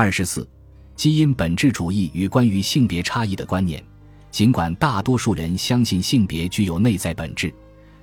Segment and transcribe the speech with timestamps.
[0.00, 0.48] 二十四，
[0.94, 3.82] 基因本质主义与关于性别差异的观念。
[4.30, 7.52] 尽管大多数人相信性别具有内在本质，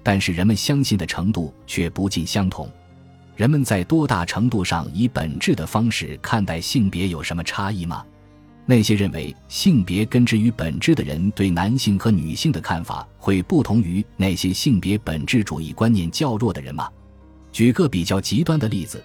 [0.04, 2.70] 但是人们相信的程度却不尽相同。
[3.38, 8.06] 人们在多大程度上以本质的方式看待性别有什么差异吗？
[8.66, 16.90] 那些认为性别根植于本质的人对男性和女性的看法会不同于那些性别本质主义观念较弱的人吗？
[17.54, 19.02] 举个比较极端的例子，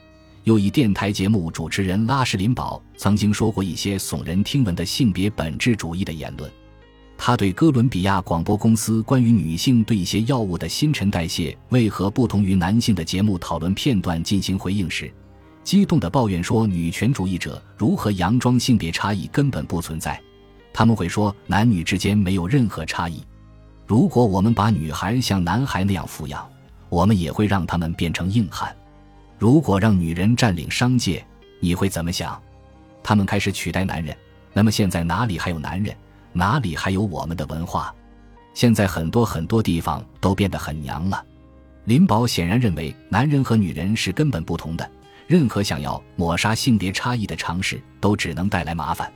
[0.51, 6.51] 又以电台节目主持人拉什林堡曾经说过一些耸人听闻的性别本质主义的言论。
[7.17, 15.09] 他对哥伦比亚广播公司关于女性对一些药物的新陈代谢为何不同于男性的节目讨论片段进行回应时。
[15.63, 20.21] 激动地抱怨说：“女权主义者如何佯装性别差异根本不存在？
[20.73, 23.23] 他们会说男女之间没有任何差异。
[23.87, 26.45] 如果我们把女孩像男孩那样抚养，
[26.89, 28.75] 我们也会让他们变成硬汉。
[29.41, 31.25] 如果让女人占领商界，
[31.61, 32.39] 你会怎么想？
[33.03, 34.15] 他们开始取代男人，
[34.53, 35.97] 那么现在哪里还有男人？
[36.35, 37.91] 哪里还有我们的文化？
[38.53, 41.25] 现在很多很多地方都变得很娘了。”
[41.87, 44.89] 林宝显然认为男人和女人是根本不同的。
[45.27, 49.11] 任何想要抹杀性别差异的尝试都只能带来麻烦。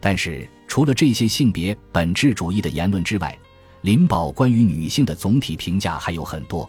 [0.00, 3.36] 但是，除了这些性别本质主义的言论之外，
[3.82, 6.68] 林宝关于女性的总体评价还有很多。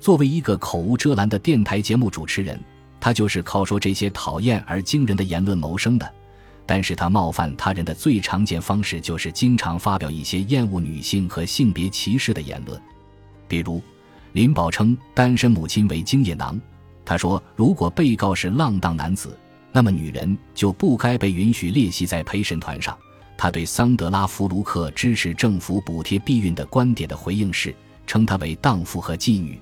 [0.00, 2.58] 作为一个口无遮拦的电台节目主持人，
[3.00, 6.14] 他就是靠说这些讨厌而惊人的言论谋生的。
[6.64, 12.78] 但是他冒犯他人的最常见方式就是经常发表一些厌恶女性和性别歧视的言论，
[13.48, 13.82] 比如，
[14.32, 16.60] 林宝称单身母亲为精液囊。
[17.06, 19.34] 他说：“如果被告是浪荡男子，
[19.72, 22.94] 那么女人就不该被允许列席在陪审团上。”
[23.38, 27.74] 他对桑德拉·弗卢克支持政府补贴避孕的观点的回应是，
[28.06, 29.58] 称她为荡妇和妓女。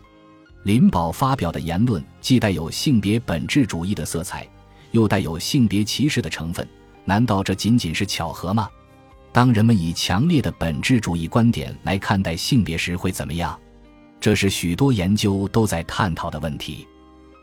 [0.67, 4.45] 林宝发表的言论既带有性别本质主义的色彩，
[4.91, 6.69] 又带有性别歧视的成分。
[7.05, 8.69] 难道这仅仅是巧合吗？
[9.31, 13.57] 当人们以强烈的本质主义观点来看待性别时，会怎么样？
[14.19, 16.85] 这是许多研究都在探讨的问题。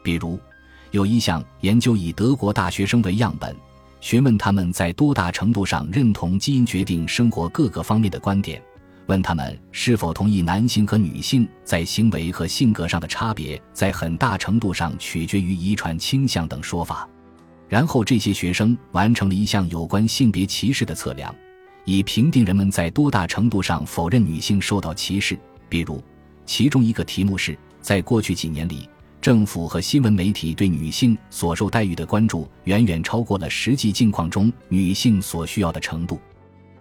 [0.03, 0.37] 比如，
[0.91, 3.55] 有一项研究以德国大学生为样本，
[4.01, 8.61] 询问他们在多大程度上认同基因决定生活各个方面的观点，
[9.07, 17.07] 问他们是否同意男性和女性在行为和性格上的差别在很大程度上取决于遗传倾向等说法。
[17.67, 21.33] 然后，这些学生完成了一项有关性别歧视的测量，
[21.85, 25.37] 以评定人们在多大程度上否认女性受到歧视。
[25.67, 26.03] 比如，
[26.45, 28.87] 其中一个题目是在过去几年里。
[29.19, 36.19] 政府和新闻媒体对女性所受待遇的关注远远超过了实际境况中女性所需要的程度。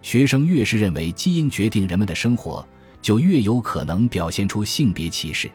[0.03, 2.63] 学生越是认为基因决定人们的生活，
[3.01, 5.49] 就越有可能表现出性别歧视。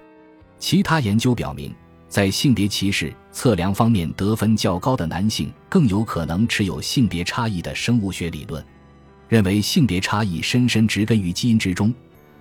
[0.58, 1.72] 其他研究表明，
[2.08, 8.64] 在性别歧视测量方面得分较高的男性更有可能持有性别差异的生物学理论，
[9.28, 11.94] 认为性别差异深深植根于基因之中。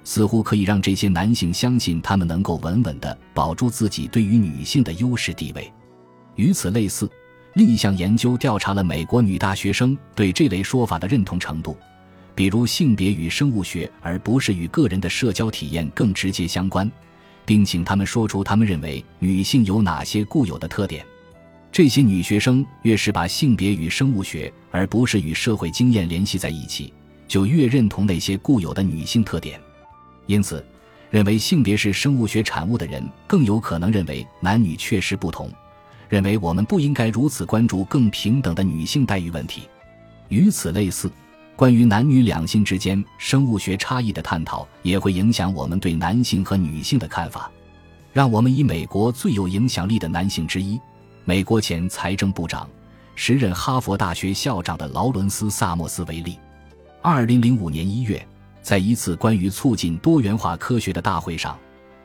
[0.05, 5.69] 似乎可以让这些男性相信，他们能够稳稳地保住自己对于女性的优势地位。
[6.35, 7.11] 与此类似，
[7.55, 11.75] 另一项研究调查了美国女大学生对这类说法的认同程度，
[12.37, 16.87] 比如性别与生物学而不是与个人的社交体验更直接相关，
[17.43, 21.03] 并请他们说出他们认为女性有哪些固有的特点。
[21.71, 26.93] 这些女学生越是把性别与生物学而不是与社会经验联系在一起，
[27.27, 29.59] 就越认同那些固有的女性特点。
[30.27, 30.63] 因此，
[31.09, 35.51] 认为性别是生物学产物的人更有可能认为男女确实不同，
[36.07, 39.63] 认为我们不应该如此关注更平等的女性待遇问题。
[40.29, 41.11] 与此类似，
[41.57, 47.51] 关于男女两性之间生物学差异的探讨也会影响我们对男性和女性的看法。
[48.13, 50.79] 让我们以美国最有影响力的男性之一、
[51.25, 52.69] 美国前财政部长、
[53.15, 56.37] 时任哈佛大学校长的劳伦斯·萨默斯为例。
[57.01, 58.25] 二零零五年一月。
[58.59, 61.57] 在一次关于促进多元化科学的大会上，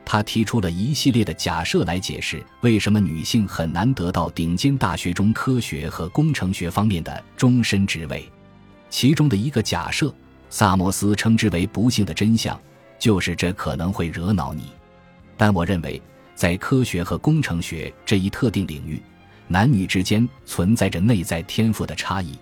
[0.05, 8.31] 他提出了一系列的假设来解释为什么女性很难得到顶尖大学中科学和工程学方面的终身职位。
[8.93, 10.13] 其中的一个假设，
[10.51, 12.57] 萨摩斯称之为“不幸的真相”，
[12.99, 14.65] 就是这可能会惹恼你。
[15.35, 15.99] 但我认为，
[16.35, 19.01] 在科学和工程学这一特定领域，
[19.47, 22.37] 男女之间存在着内在天赋的差异。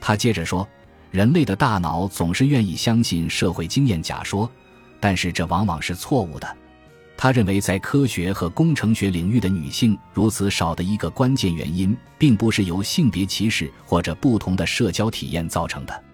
[0.00, 0.66] 他接着说。
[1.10, 4.50] 人类的大脑总是愿意相信社会经验假说，
[4.98, 6.56] 但是这往往是错误的。
[7.16, 16.04] 他认为，在科学和工程学领域的女性如此少的一个关键原因，并不是由性别歧视或者不同的社交体验造成的。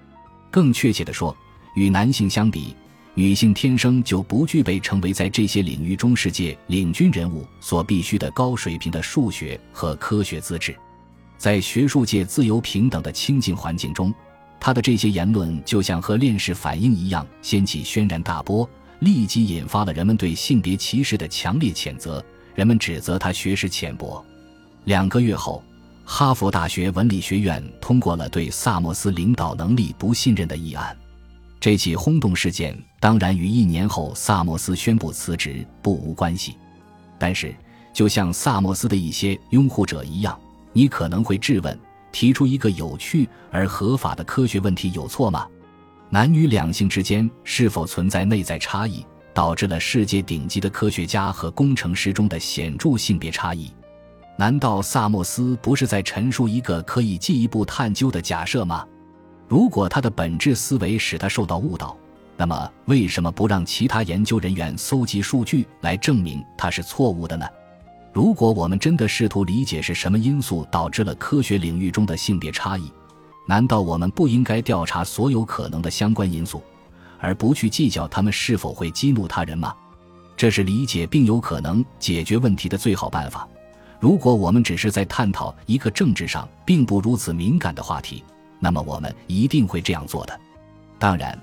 [0.51, 1.35] 更确切地说，
[1.75, 2.77] 与男性相比，
[3.15, 10.77] 女性天生就不具备成为在这些领域中世界领军人物所必须的高水平的数学和科学资质。
[11.39, 14.13] 在学术界自由平等的清静环境中，
[14.61, 18.69] 他的这些言论就像和链式反应一样，掀起轩然大波，
[19.01, 22.25] 立即引发了人们对性别歧视的强烈谴责。
[22.55, 24.25] 人们指责他学识浅薄。
[24.85, 25.63] 两个月后，
[26.05, 30.97] 哈佛大学文理学院通过了对萨默斯领导能力不信任的议案。
[31.61, 36.57] 这起轰动事件当然与一年后萨默斯宣布辞职不无关系。
[37.19, 37.55] 但是，
[37.93, 40.37] 就像萨默斯的一些拥护者一样，
[40.73, 41.79] 你可能会质问：
[42.11, 45.47] 提出一个有趣而合法的科学问题有错吗？
[46.11, 49.05] 男女两性之间是否存在内在差异？
[49.35, 53.71] 导致了世界顶级的科学家和工程师中的显著性别差异。
[54.37, 58.85] 难道萨默斯不是在陈述一个可以进一步探究的假设吗？
[59.47, 61.97] 如果他的本质思维使他受到误导，
[62.37, 67.47] 那么为什么不让其他研究人员搜集数据来证明他是错误的呢？
[68.13, 72.91] 如果我们真的试图理解是什么因素导致了科学领域中的性别差异，
[73.49, 76.63] 难道我们不应该调查所有可能的相关因素？
[77.19, 79.75] 而不去计较他们是否会激怒他人吗？
[80.37, 83.49] 这是理解并有可能解决问题的最好办法。
[83.99, 88.23] 如果我们只是在探讨一个政治上并不如此敏感的话题，
[88.61, 90.41] 那么我们一定会这样做的。
[90.99, 91.37] 当然，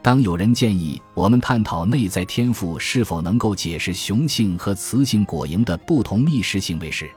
[0.00, 7.10] 当有人建议我们探讨内在天赋是否能够解释雄性和雌性果蝇的不同觅食行为时，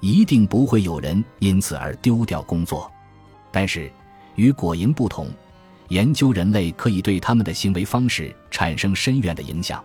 [0.00, 2.92] 一定不会有人因此而丢掉工作。
[3.52, 3.90] 但是，
[4.36, 5.28] 与果蝇不同。
[5.88, 9.84] 研究人类可以对他们的行为方式产生深远的影响。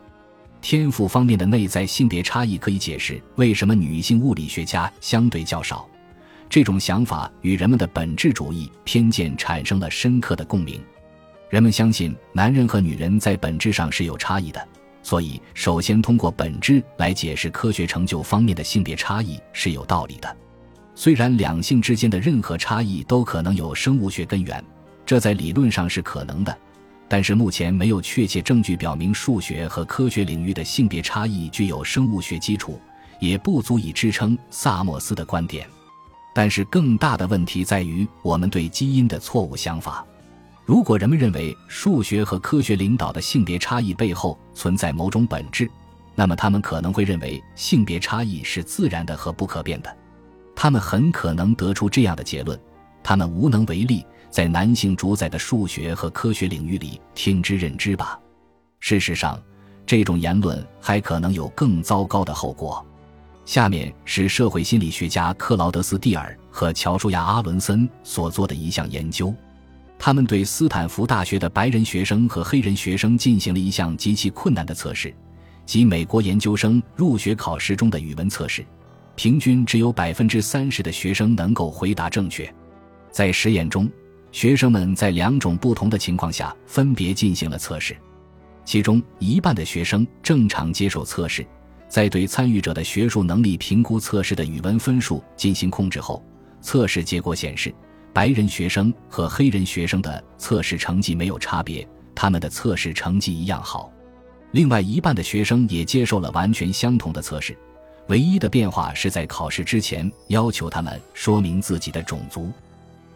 [0.61, 5.87] 天赋方面的内在性别差异可以解释为什么女性物理学家相对较少。
[6.47, 10.79] 这种想法与人们的本质主义偏见产生了深刻的共鸣。
[11.49, 14.67] 人们相信男人和女人在本质上是有差异的，
[15.01, 20.37] 所以首先通过本质来解释科学成就方面的性别差异是有道理的。
[20.95, 24.63] 虽然两性之间的任何差异都可能有生物学根源。
[25.05, 26.57] 这在理论上是可能的，
[27.07, 32.79] 但是目前没有确切证据表明数学和科学领域的性别差异具有生物学基础，
[33.19, 35.67] 也不足以支撑萨默斯的观点。
[36.33, 40.03] 但是更大的问题在于我们对基因的错误想法。
[40.65, 45.69] 如果人们认为数学和科学领导的性别差异背后存在某种本质，
[46.15, 49.95] 那么他们可能会认为性别差异是自然的和不可变的。
[50.55, 52.59] 他们很可能得出这样的结论：
[53.03, 54.05] 他们无能为力。
[54.31, 58.19] 在男性主宰的数学和科学领域里听之任之吧。
[58.81, 59.41] 事实上，
[59.85, 62.85] 这种言论还可能有更糟糕的后果。
[63.45, 69.33] 下面是社会心理学家克劳德斯·蒂尔和乔舒亚·阿伦森所做的一项研究。
[69.97, 75.15] 他们对斯坦福大学的白人学生和黑人学生进行了一项极其困难的测试，
[75.65, 78.65] 即美国研究生入学考试中的语文测试。
[79.15, 82.53] 平均只有百分之三十的学生能够回答正确。
[83.11, 83.89] 在实验中，
[84.31, 87.95] 学生们在两种不同的情况下分别进行了测试，
[88.65, 91.45] 其中一半的学生正常接受测试，
[91.87, 96.21] 在对参与者的学术能力评估测试的语文分数进行控制后，
[96.59, 97.73] 测试结果显示，
[98.11, 103.89] 白人学生和黑人学生的测试成绩没有差别，他们的测试成绩一样好。
[104.51, 107.57] 另外一半的学生也接受了完全相同的测试，
[108.07, 112.51] 唯一的变化是在考试之前要求他们说明自己的种族。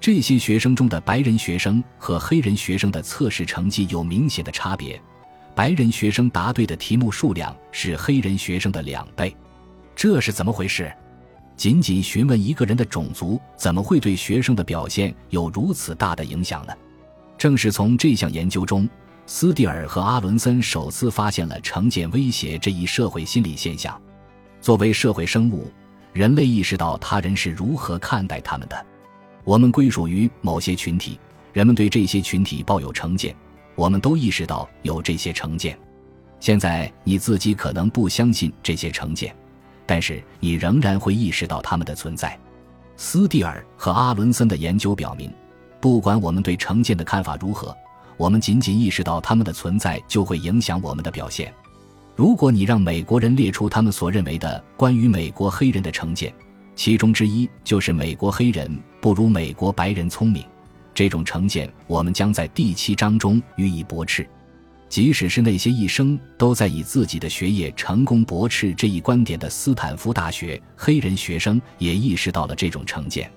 [0.01, 4.99] 这些学生中的白人学生和黑人学生的测试成绩有明显的差别，
[5.53, 9.35] 白人学生答对的题目数量是黑人学生的两倍，
[9.95, 10.91] 这是怎么回事？
[11.57, 16.73] 仅仅询问一个人的种族，怎么会对学生的表现有如此大的影响呢？
[17.37, 18.89] 正是从这项研究中，
[19.25, 24.01] 斯蒂尔和阿伦森首次发现了成见威胁这一社会心理现象。
[24.61, 25.71] 作为社会生物，
[26.13, 28.85] 人类意识到他人是如何看待他们的。
[29.43, 31.19] 我们归属于某些群体，
[31.53, 33.35] 人们对这些群体抱有成见。
[33.75, 35.77] 我们都意识到有这些成见。
[36.39, 39.33] 现在你自己可能不相信这些成见，
[39.85, 42.37] 但是你仍然会意识到他们的存在。
[42.97, 45.31] 斯蒂尔和阿伦森的研究表明，
[45.79, 47.75] 不管我们对成见的看法如何，
[48.17, 51.53] 我们仅仅意识到他们的存在就会影响我们的表现。
[52.19, 56.33] 如果你让美国人列出他们所认为的关于美国黑人的成见，
[56.75, 60.43] 其中之一就是美国黑人不如美国白人聪明，
[60.93, 64.27] 这种成见我们将在第七章中予以驳斥。
[64.89, 73.31] 即使是那些一生都在以自己的学业成功驳斥这一观点的斯坦福大学黑人学生，也意识到了这种成见。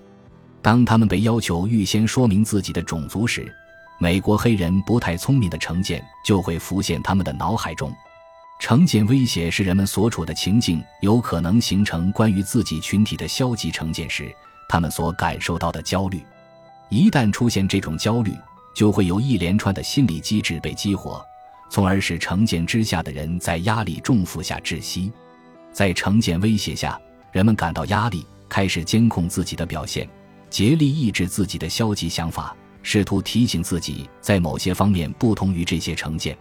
[0.61, 3.49] 当他们被要求预先说明自己的种族时，
[3.97, 7.89] 美国黑人不太聪明的成见就会浮现他们的脑海中。
[8.59, 14.33] 成见威胁是人们所处的情境有可能形成关于自己群体的消极成见时，
[14.69, 16.23] 他们所感受到的焦虑。
[16.89, 18.33] 一旦出现这种焦虑，
[18.73, 21.23] 就会有一连串的心理机制被激活，
[21.69, 25.11] 从而使成见之下的人在压力重负下窒息。
[25.73, 26.99] 在成见威胁下，
[27.31, 30.07] 人们感到压力，开始监控自己的表现，
[30.49, 36.37] 竭力抑制自己的消极想法，试图提醒自己在某些方面不同于这些成见，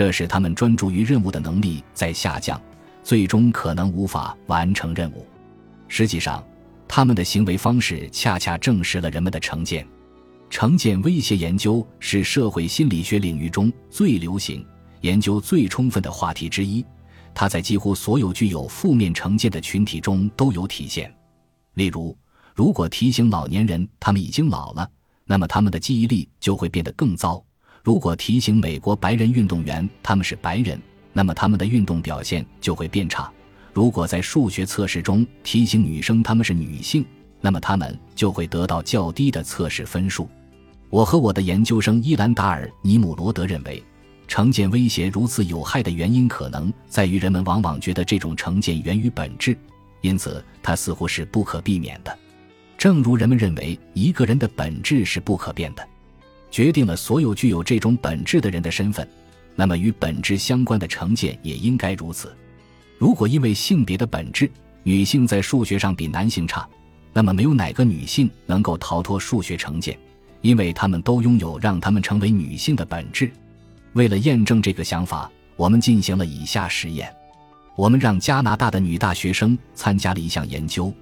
[0.00, 2.58] 这使他们专注于任务的能力在下降，
[3.04, 5.26] 最终可能无法完成任务。
[5.88, 6.42] 实际上，
[6.88, 9.86] 他们的行为方式恰恰证实了人们的成见。
[10.48, 14.66] 成见威胁研究是社会心理学领域中最流行、
[15.02, 16.82] 研究最充分的话题之一。
[17.34, 21.14] 它在几乎所有具有负面成见的群体中都有体现。
[21.74, 22.16] 例如，
[22.54, 24.90] 如果提醒老年人他们已经老了，
[25.26, 27.44] 那么他们的记忆力就会变得更糟；
[27.82, 30.80] 如果提醒美国白人运动员他们是白人，
[31.12, 33.30] 那么他们的运动表现就会变差；
[33.72, 37.04] 如果在数学测试中提醒女生他们是女性，
[37.40, 40.28] 那么他们就会得到较低的测试分数。
[40.88, 43.82] 我和我的研究生伊兰达尔·尼姆罗德认为。
[44.28, 49.58] 成见威胁如此有害的原因，可能在于人们往往觉得这种成见源于本质，
[50.02, 52.16] 因此它似乎是不可避免的。
[52.78, 55.84] 正如人们认为一个人的本质是不可变的，
[56.50, 59.06] 决定了所有具有这种本质的人的身份，
[59.54, 62.34] 那么与本质相关的成见也应该如此。
[62.98, 64.50] 如果因为性别的本质，
[64.82, 66.68] 女性在数学上比男性差，
[67.12, 69.98] 那么没有哪个女性能够逃脱数学成见，
[70.40, 73.30] 因为她们都拥有让她们成为女性的本质。
[73.92, 77.12] 为了验证这个想法，我们进行了以下实验：
[77.76, 80.92] 我们让加拿大的女大学生参加了一项研究，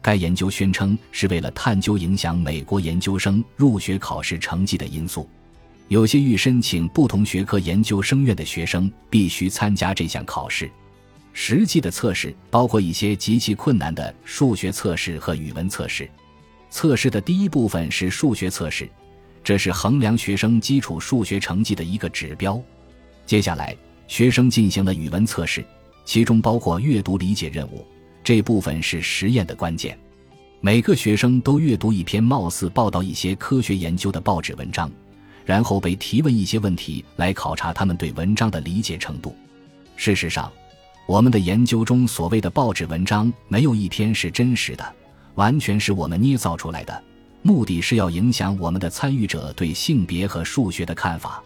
[0.00, 5.28] 该研究宣称是为了探究影响美国研究生入学考试成绩的因素。
[5.88, 10.70] 有些欲申请不同学科研究生院的学生必须参加这项考试。
[11.32, 16.08] 实际的测试包括一些极其困难的数学测试和语文测试。
[16.70, 18.88] 测试的第一部分是数学测试。
[19.44, 22.60] 这是衡量学生基础数学成绩的一个指标。
[23.24, 23.74] 接下来，
[24.06, 25.64] 学生进行了语文测试，
[26.04, 27.86] 其中包括阅读理解任务。
[28.28, 29.98] 这部分是实验的关键。
[30.60, 34.90] 每个学生都阅读一篇貌似报道一些科学研究的报纸文章，
[35.46, 39.34] 然后被提问一些问题来考察他们对文章的理解程度。
[39.96, 40.52] 事实上，
[41.06, 44.84] 我们的研究中所谓的报纸文章没有一篇是真实的，
[45.36, 47.02] 完全是我们捏造出来的。
[47.40, 51.42] 目的是要影响我们的参与者对性别和数学的看法。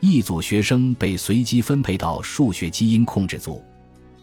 [0.00, 3.62] 一组学生被随机分配到数学基因控制组，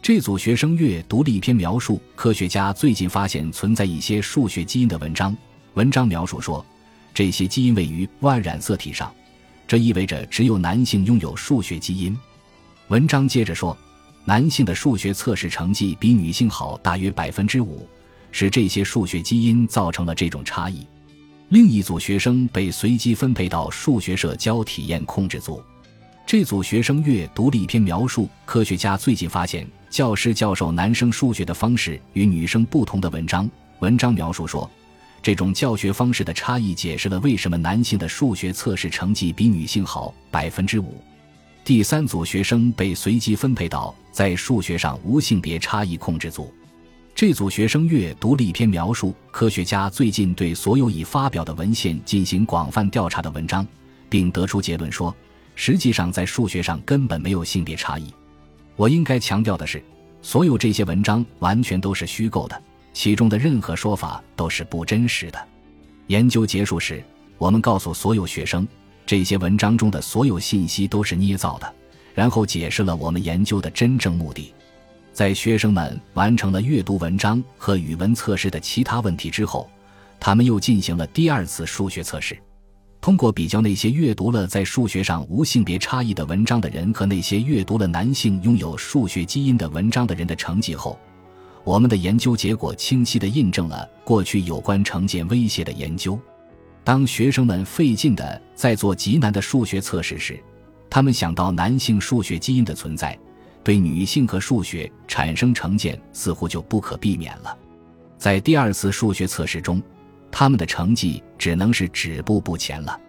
[0.02, 5.38] 这组学生阅读了一篇描述科学家最近发现存在一些数学基因的文章。
[5.76, 6.66] 文章描述说，
[7.14, 9.14] 这些基因位于 Y 染色体上，
[9.68, 12.18] 这意味着只有男性拥有数学基因。
[12.88, 13.78] 文章接着说，
[14.26, 17.88] 男性的数学测试成绩比女性好大约百分之五，
[18.32, 20.84] 是这些数学基因造成了这种差异。
[21.50, 25.62] 另一组学生被随机分配到数学社交体验控制组，
[26.26, 33.50] 这组学生阅读了一篇描述科学家最近发现教师教授男生数学的方式与女生不同的文章。
[33.80, 34.70] 文章描述说，
[35.22, 41.04] 这种教学方式的差异解释了为什么男性的数学测试成绩比女性好百分之五。
[41.66, 46.54] 第三组学生被随机分配到在数学上无性别差异控制组。
[47.14, 53.68] 这组学生阅读了一篇描述科学家最近对所有已发表的文献进行广泛调查的文章，
[54.10, 55.14] 并得出结论说，
[55.56, 58.14] 实际上在数学上根本没有性别差异。
[58.76, 59.84] 我应该强调的是，
[60.22, 62.62] 所有这些文章完全都是虚构的，
[62.94, 65.48] 其中的任何说法都是不真实的。
[66.08, 67.04] 研究结束时，
[67.38, 68.68] 我们告诉所有学生，
[69.06, 71.74] 这些文章中的所有信息都是捏造的，
[72.14, 74.54] 然后解释了我们研究的真正目的。
[75.14, 79.70] 在学生们完成了阅读文章和语文测试的其他问题之后，
[80.20, 82.38] 他们又进行了第二次数学测试。
[83.02, 91.00] 通过比较那些阅读了在数学上无性别差异的文章的人和那些阅读了男性拥有数学基因的文章的人的成绩后，
[91.64, 96.18] 我们的研究结果清晰地印证了过去有关成见威胁的研究。
[96.84, 100.40] 当学生们费劲地在做极难的数学测试时，
[100.88, 103.18] 他们想到男性数学基因的存在。
[103.64, 107.56] 对女性和数学产生成见似乎就不可避免了。
[108.18, 109.80] 在第二次数学测试中，
[110.32, 113.00] 他们的成绩只能是止步不前了。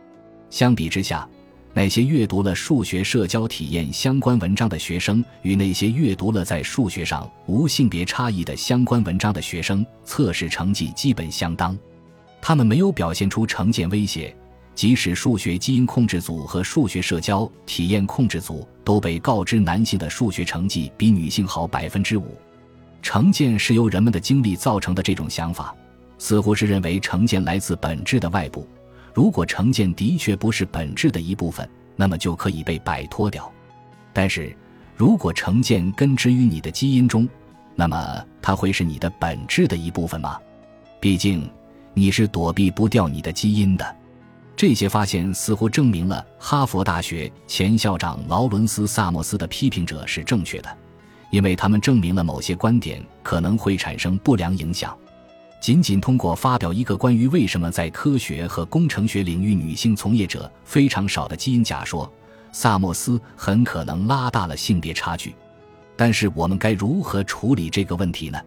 [0.50, 1.26] 相比之下，
[1.72, 11.78] 那些阅读了数学社交体验相关文章的学生与那些阅读了在数学上无性别差异的相关文章的学生，测试成绩基本相当。
[12.42, 14.36] 他们没有表现出成见威胁。
[14.74, 22.38] 即使数学基因控制组和数学社交体验控制组都被告知男性的数学成绩比女性好百分之五，
[23.02, 25.74] 成见是由人们的经历造成的这种想法，
[26.22, 28.64] 似乎是认为成见来自本质的外部。
[29.12, 33.50] 如果成见的确不是本质的一部分，那么就可以被摆脱掉。
[34.12, 34.56] 但是，
[34.96, 37.28] 如果成见根植于你的基因中，
[37.74, 40.38] 那么它会是你的本质的一部分吗？
[41.00, 41.50] 毕竟，
[41.92, 43.96] 你是躲避不掉你的基因的。
[44.54, 50.70] 这些发现似乎证明了哈佛大学前校长劳伦斯·萨默斯的批评者是正确的，
[51.32, 54.96] 因为他们证明了某些观点可能会产生不良影响。
[55.62, 62.12] 仅仅通过发表一个关于为什么在科学和工程学领域女性从业者非常少的基因假说，
[62.50, 65.32] 萨默斯很可能拉大了性别差距。
[65.94, 68.40] 但是我们该如何处理这个问题呢？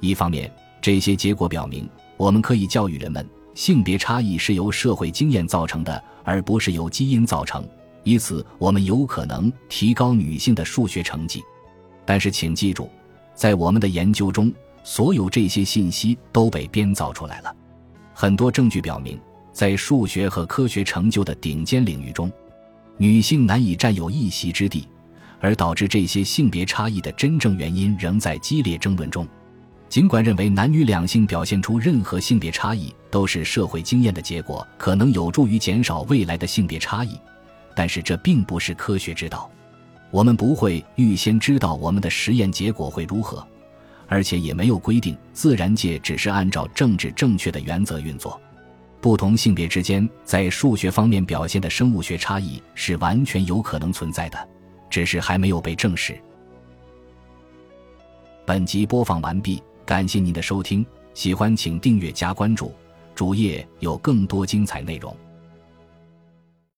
[0.00, 1.86] 一方面，这些结果表明，
[2.16, 7.68] 我们可以教育人们，性别差异是由社会经验造成的，而不是由基因造成。
[8.02, 11.44] 以此，我们有可能提高女性的数学成绩。
[12.06, 12.88] 但是，请记住，
[13.34, 14.50] 在我们的研究中。
[14.86, 17.52] 所有这些信息都被编造出来了。
[18.14, 19.18] 很多证据表明，
[19.52, 22.30] 在数学和科学成就的顶尖领域中，
[22.96, 24.86] 女性难以占有一席之地，
[25.40, 29.26] 而导致这些性别差异的真正原因仍在激烈争论中。
[29.88, 37.18] 尽管认为男女两性表现出任何性别差异都是社会经验的结果，可能有助于减少未来的性别差异，
[37.74, 39.50] 但是这并不是科学之道。
[40.12, 43.44] 我们不会预先知道我们的实验结果会如何。
[44.08, 48.40] 而且也没有规定，自然界只是按照政治正确的原则运作。
[49.00, 54.48] 不同性别之间在数学方面表现的生物学差异是完全有可能存在的，
[54.90, 56.18] 只是还没有被证实。
[58.44, 60.84] 本集播放完毕，感谢您的收听，
[61.14, 62.72] 喜欢请订阅加关注，
[63.14, 65.14] 主页有更多精彩内容。